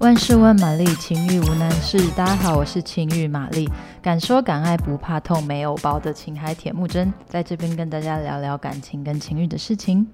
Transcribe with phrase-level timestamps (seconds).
[0.00, 1.98] 万事问玛丽，情欲无难事。
[2.12, 3.68] 大家好，我是情欲玛丽，
[4.00, 10.06] 敢说敢爱不怕痛，没有包的情海铁木真，在这边跟大家聊聊感情跟情欲的事情。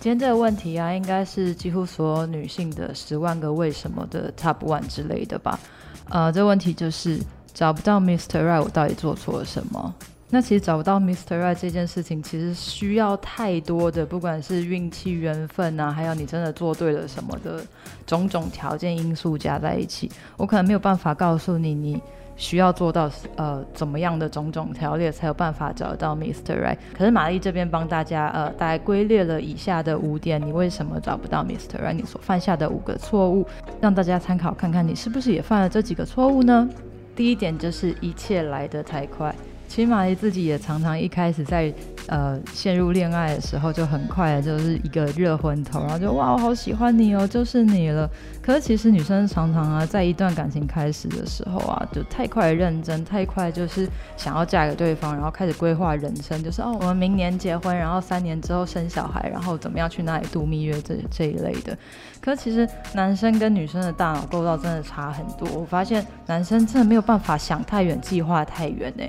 [0.00, 5.60] 今天这个问题啊，应该是几乎所有女性的十万个为什么的 top one 之类的吧？
[6.08, 7.20] 呃，这个问题就是
[7.52, 8.42] 找不到 Mr.
[8.42, 9.94] Right，我到底做错了什么？
[10.28, 17.62] 那其实找不到 Mister Right 这件事情，其实需要太多的，不管是运气、缘分啊，还有你真的做对了什么的
[18.04, 22.02] 种种条件因素加在一起，我可能没有办法告诉你，你
[22.34, 26.76] 需要做到呃怎么样的种种条列才有办法找到 Mister Right。
[26.92, 31.92] 可是玛丽这边帮大家呃大概归列了以下的五点，你为什么找不到 Mister Right？
[31.92, 33.46] 你所犯下的五个错误，
[33.80, 36.68] 让大家参考看看，你是不是也犯了这几个错误呢？
[37.14, 39.32] 第一点就是一切来得太快。
[39.68, 41.72] 其实玛丽自己也常常一开始在
[42.06, 48.08] 呃陷入恋爱的时候就很快的就是一个热昏头，然后就哇我好喜欢你哦，就是你了。
[48.40, 61.76] 可是其实女生常常啊在一段感情开始的时候啊就太快认真，太快就是想要嫁给对方，然后开始规划人生，就是哦我们明年结婚，然后三年之后生小孩，然后怎么样去那里度蜜月这这一类的。
[62.20, 69.04] 可是其实男生跟女生的大脑构造真的差很多，我发现男生真的没有办法想太远，计划太远呢。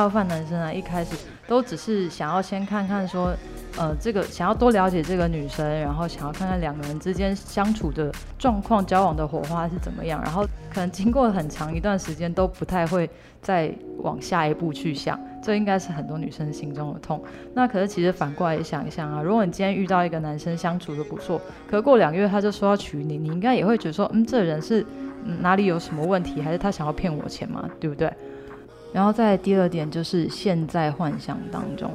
[0.00, 1.14] 大部分男生啊，一开始
[1.46, 3.34] 都只是想要先看看说，
[3.76, 10.42] 呃，这个想要多了解这个女生，然后想要看看两个人之间相处的状况、交往的火花是怎么样，然后
[10.72, 13.10] 可能经过很长一段时间都不太会
[13.42, 17.22] 再往下一步去想，这应该是很多女生心中的痛。
[17.52, 21.38] 那可是其实反过来想一想啊，如果你今天遇到一个男生相处的不错，
[21.70, 24.82] 可是过两个月他就说要娶你，你应该也会觉得说，嗯，这人是，
[25.42, 27.68] 哪里有什么问题，还是他想要骗我钱吗？
[27.78, 28.10] 对不对？
[28.92, 31.92] 然后再第二点就是陷在幻想当中，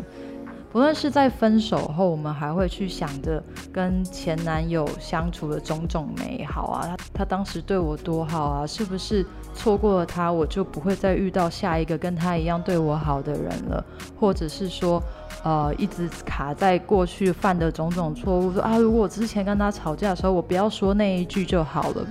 [0.71, 13.83] 不论是在分手后，我们还会去想着跟前男友相处的种种美好啊，他他当时对我多好啊，是不是错过了他，我就不会再遇到下一个跟他一样对我好的人了？
[14.19, 15.01] 或者是说，
[15.43, 22.05] 呃，一直卡在过去犯的种种错误，说啊，如果我之前跟他吵架的时候，我不要说那一句就好了。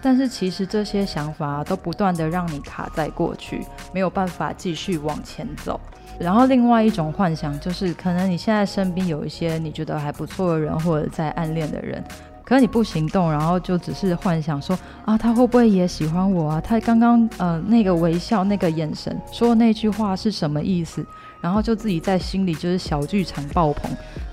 [0.00, 5.80] 但是其实这些想法都不断地让你卡在过去，没有办法继续往前走。
[6.18, 12.02] 然后另外一种幻想就是，可能你现在身边有一些你觉得还不错的人，或者在暗恋的人，
[12.44, 16.60] 可是你不行动，然后就只是幻想说啊，他会不会也喜欢我啊？
[16.60, 21.06] 他刚刚呃那个微笑、那个眼神说的那句话是什么意思？
[21.40, 23.88] 然后就自己在心里就是小剧场爆棚，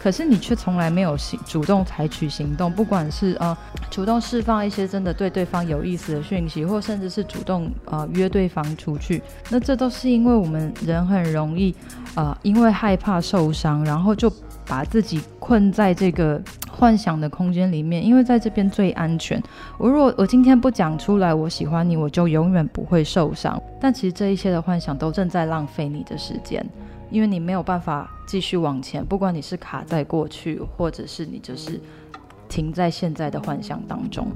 [0.06, 3.58] 可是你却从来没有行主动采取行动，不管是呃
[3.90, 11.74] 主动释放一些真的对对方有意思的讯息，或甚至是主动呃约对方出去，那这都是因为我们人很容易
[12.14, 14.32] 呃因为害怕受伤，然后就
[14.68, 16.40] 把自己困在这个
[16.70, 19.42] 幻想的空间里面，因为在这边最安全。
[19.80, 23.60] 我如果我今天不讲出来我喜欢你，我就永远不会受伤。
[23.82, 26.64] 但其实这一切的幻想都正在浪费你的时间。
[27.10, 31.80] 因为你没有办法继续往前，不管你是卡在过去，或者是你就是
[32.50, 34.28] 停在现在的幻想当中。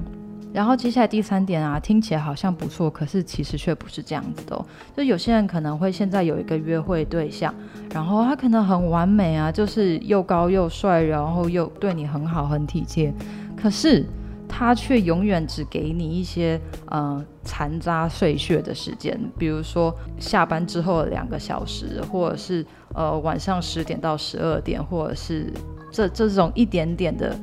[0.52, 4.66] 然后接下来第三点啊，听起来好像不错，可是其实却不是这样子的哦。
[4.96, 7.54] 就有些人可能会现在有一个约会对象，
[7.92, 13.12] 然后他可能很完美啊，就是又高又帅，然后又对你很好，很体贴，
[13.56, 14.04] 可是。
[14.50, 25.50] 他却永远只给你一些呃残渣碎屑的时间，比如说下班之后两个小时，或者是呃晚上十点到十二点，或者是
[25.92, 27.38] 这这种一点点的、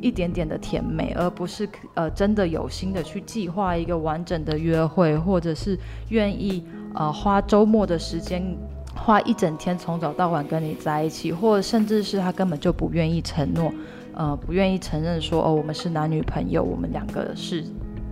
[0.00, 5.76] 一点点的甜美，而不是呃真的有心的去计划一个完整的约会，或者是
[6.08, 8.56] 愿意呃花周末的时间，
[8.94, 13.70] 花一整天从早到晚跟你在一起，或甚至是他根本就不愿意承诺。
[14.14, 17.64] 呃，不愿意承认说哦，我们是男女朋友，我们两个是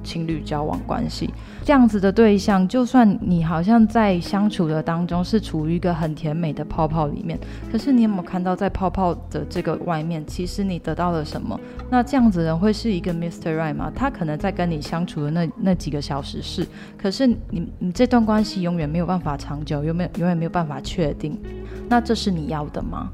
[0.03, 1.29] 情侣交往关系，
[1.63, 7.39] 这样子的对象，就算你好像在相处的当中是处于一个很甜美的泡泡里面，
[7.71, 11.61] 可是你有没有看到在泡泡的这个外面，其实你得到了什么？
[11.91, 13.55] 那这样子人会是一个 Mr.
[13.55, 13.93] Right 吗？
[13.95, 21.39] 他可能在跟你相处的那那几个小时是，可是你你这段关系永远没有办法长久，有没有永远没有办法确定？
[21.91, 23.11] 那这是你要的吗？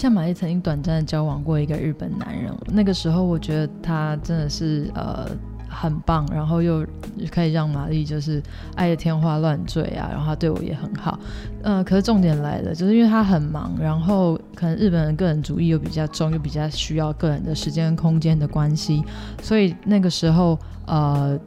[0.00, 5.28] 像玛丽曾经短暂的交往过一个日本男人，那个时候我觉得他真的是呃
[5.68, 6.86] 很棒，然后又
[7.30, 8.42] 可以让玛丽就是
[8.76, 11.20] 爱得天花乱坠啊，然后他对我也很好，
[11.62, 19.04] 呃，可是重点来了，就是因为他很忙，然后可能日本人个人主义又比较重，又比较需要个人的时间跟空间的关系，
[19.42, 21.38] 所以那个时候呃。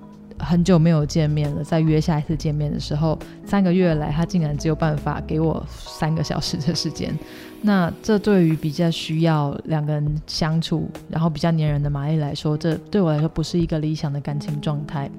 [0.43, 7.17] 很久没有见面了，在约下一次见面的时候，三个月来他竟然只有办法给我三个小时的时间。
[7.61, 15.09] 那这对于比较需要两个人相处，然后比较黏人的玛丽来说，这对我来说不是一个理想的感情状态。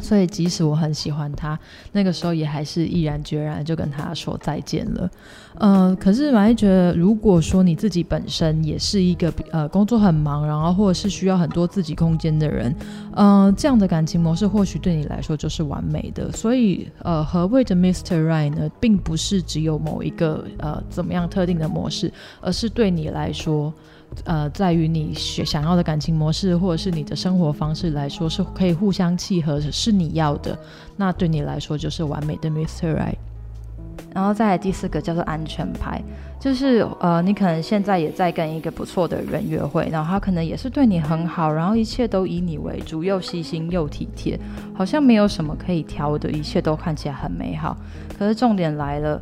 [0.00, 1.58] 所以，即使我很喜欢他，
[1.92, 5.10] 那个时候也还是毅然决然就跟他说再见了。
[5.56, 12.74] 呃，可是玛丽觉得，如果说你自己本身也是一个呃工作很忙，然后或者是需要很多自己空间的人，
[13.14, 16.30] 呃，这样的感情模式或许对你来说就是完美的。
[16.32, 18.26] 所以，呃，何谓的 Mr.
[18.26, 23.72] Right 呢，并不是只有某一个呃怎么样特定的模式，而是对你来说。
[24.24, 30.58] 呃，在于你想要的感情模式，或者是你的生活方式来说，是可以互相契合，是你要的，
[30.96, 32.96] 那对你来说就是完美的 Mr.
[32.96, 33.16] Right。
[34.12, 36.00] 然后再来第四个叫做安全牌，
[36.38, 44.38] 就是呃，你可能现在也在跟一个不错的人约会，然后他可能也是对你很好，然后一切都以你为主，又细心又体贴，
[44.72, 47.76] 好像没有什么可以挑的，一切都看起来很美好。
[48.16, 49.20] 可是重点来了，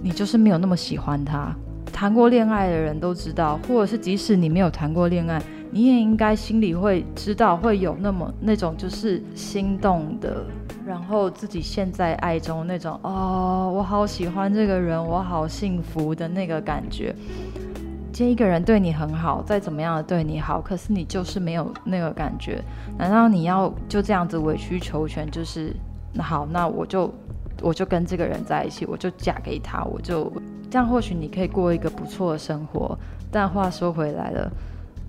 [0.00, 1.52] 你就是没有那么喜欢他。
[1.92, 10.44] 谈过恋爱的人都知道，或者是即使你没有谈过恋爱，你也应该心里会知道，会有那么那种就是心动的，
[10.86, 17.14] 然后自己陷在爱中那种哦，我好喜欢这个人，我好幸福的那个感觉。
[18.12, 22.62] 见一个人对你很好，再怎么样的对你好，可是你就是没有那个感觉，
[22.96, 25.28] 难道你要就这样子委曲求全？
[25.30, 25.74] 就是
[26.12, 27.12] 那好，那我就
[27.60, 30.32] 我就跟这个人在一起，我就嫁给他，我就。
[30.70, 32.98] 这样或许你可以过一个不错的生活，
[33.30, 34.50] 但话说回来了，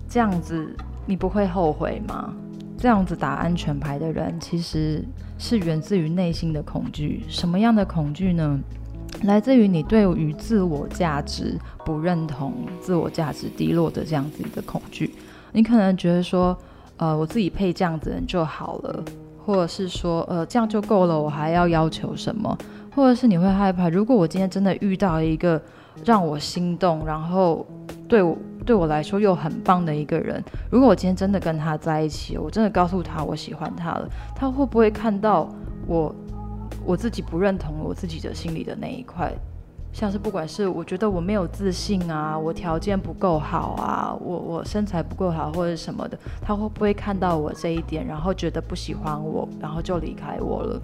[0.08, 0.74] 这样子
[1.06, 2.32] 你不会后悔吗？
[2.78, 5.04] 这样子打安全牌的人，其实
[5.38, 7.22] 是源自于内心的恐惧。
[7.28, 8.58] 什么样的恐惧呢？
[9.24, 15.14] 来自于你对于自我价值不认同、自我价值低落的这样子的恐惧。
[15.52, 16.56] 你可能觉得说，
[16.96, 19.04] 呃，我自己配这样子人就好了，
[19.44, 22.56] 或者是说，呃，这样就够了，我还要要求什么？
[22.94, 25.60] 或者是你会害怕，如果我今天真的遇到一个
[26.04, 27.64] 让我心动，然后
[28.08, 35.48] 对我对我来说又很棒的一个人，如果我今天真的跟他在一起，我真的告诉他我喜欢他了，他会不会看到
[35.86, 36.14] 我
[36.84, 39.32] 我自己不认同我自己的心里的那一块？
[39.92, 50.80] 像是不管是我觉得我没有自信啊，我条件不够好啊，我我身材不够好或者什么的，他会不会看到我这一点，然后觉得不喜欢我，然后就离开我了？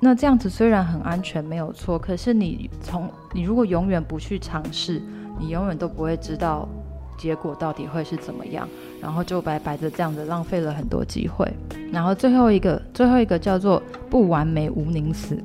[0.00, 5.00] 那这样子虽然很安全，没有错，可是你从你如果永远不去尝试，
[5.38, 6.68] 你永远都不会知道
[7.16, 8.68] 结果到底会是怎么样，
[9.00, 11.48] 然后就白白的这样子浪费了很多机会。
[11.92, 13.80] 然后最后一个，最后一个叫做
[14.10, 15.38] 不完美无宁死，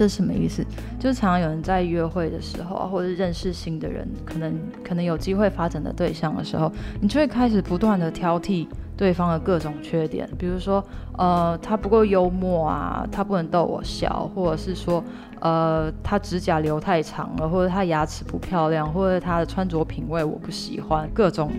[0.00, 0.64] 这是什么意思？
[0.98, 8.66] 就是常常有人在约会的时候啊，或者认识新的人，可能可能有机会发展的对象的时候，你就会开始不断的挑剔。
[8.96, 10.82] 对方的各种缺点，比如说，
[11.16, 15.02] 呃，他不够幽默啊，他不能逗我笑，或者是说，
[15.40, 21.50] 呃，他指甲留太长了，或者他牙齿不漂亮，或者他的穿着品味我不喜欢，各种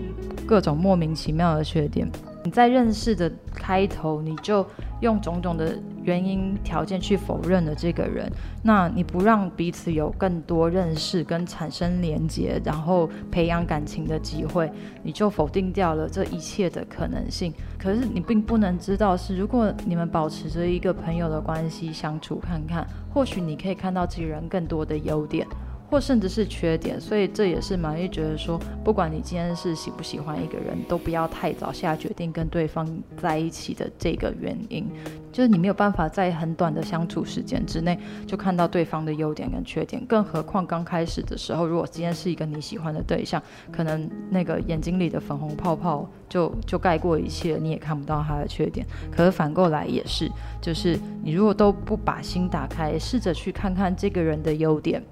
[0.46, 2.08] 各种莫名其妙的缺点。
[2.44, 4.66] 你在认识的开头，你就
[5.00, 8.30] 用种种的原因条件去否认了这个人，
[8.62, 14.70] 那你不让彼此有更多认识跟产生连结，然后培养感情的机会，
[15.02, 17.52] 你就否定掉了这一切的可能性。
[17.78, 25.46] 可是你并不能知道是，如果你们保持着一个朋友的关系相处看看，或许你可以看到这个人更多的优点。
[25.92, 32.88] 或甚至是缺点，所以这也是蛮易觉得说，不管你今天是喜不喜欢一个人，都不要太早下决定跟对方
[33.20, 34.88] 在一起的这个原因，
[35.30, 48.86] 就是你没有办法在很短的相处时间之内就看到对方的优点跟缺点，更何况刚开始的时候，如果今天是一个你喜欢的对象，可能那个眼睛里的粉红泡泡就就盖过一切，你也看不到他的缺点。
[49.14, 50.26] 可是反过来也是，
[50.58, 55.02] 就是你如果都不把心打开，试着去看看这个人的优点。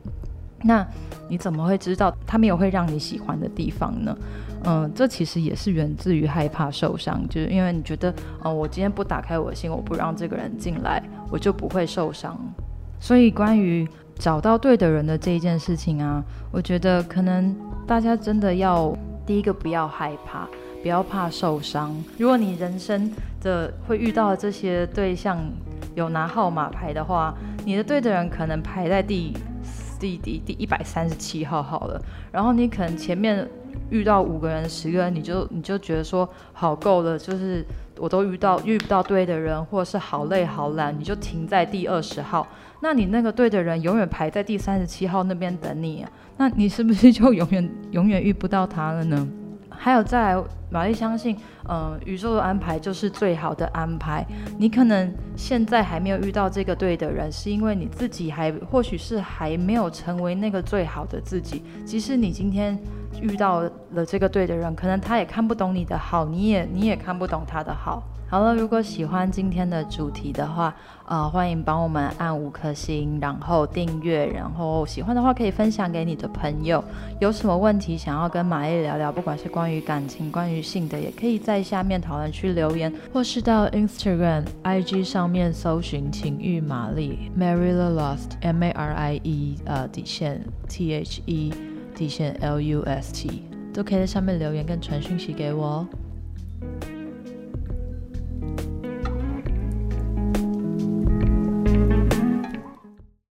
[0.62, 0.86] 那
[1.28, 4.16] 你怎么会知道他没有会让你喜欢的地方呢？
[4.64, 8.12] 嗯，这其实也是源自于害怕受伤，就是因为你觉得，
[8.44, 12.38] 嗯，我今天不打开我的心，我不让这个人进来，我就不会受伤。
[12.98, 20.46] 所以关于找到对的人的这一件事情啊，我觉得可能大家真的要第一个不要害怕，
[20.82, 21.96] 不要怕受伤。
[22.18, 25.38] 如果你人生的会遇到这些对象
[25.94, 29.34] 有拿号码牌的话，你的对的人可能排在第。
[30.00, 32.02] 第第第一百三十七号好了，
[32.32, 33.46] 然后你可能前面
[33.90, 37.64] 遇到五个人、十个人，你就你就觉得说好够了，就是
[37.98, 42.48] 我都遇到遇不到对的人，或者是好累好懒，你就停在第二十号。
[42.80, 49.28] 那你那个对的人永远排在第三十七号那边等你啊，那你是不是就永远永远遇不到他了呢？
[49.82, 51.34] 还有再来，玛丽相信，
[51.66, 54.22] 嗯、呃，宇宙的安排就是最好的安排。
[54.58, 61.64] 你可能现在还没有遇到这个对的人，是因为你自己还或许是还没有成为那个最好的自己。
[61.86, 62.78] 即使你今天
[63.22, 68.02] 遇到了这个对的人，可能他也看不懂你的好，你也你也看不懂他的好。
[68.30, 70.72] 好了，如果喜欢今天的主题的话，
[71.06, 76.82] 呃，欢迎帮我们按五颗星，然后订阅，然后喜欢的话可以分享给你的朋友。
[77.18, 91.52] 有什么问题想要跟玛丽聊聊，不管是关于感情、关于性的，也可以在下面讨论区留言，或是到 Instagram、IG 上面搜寻情欲玛丽 Marie the Lost M A R I E 呃底线 T H E
[91.96, 93.42] 底线 L U S T，
[93.74, 95.86] 都可以在上面留言跟传讯息给我哦。